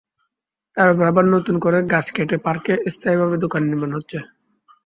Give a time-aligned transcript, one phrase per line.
[0.77, 4.17] তার ওপর আবার নতুন করে গাছ কেটে পার্কে স্থায়ীভাবে দোকান নির্মাণ হচ্ছে।